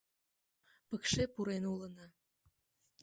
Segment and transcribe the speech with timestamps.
[0.87, 2.07] Пыкше пурен улына.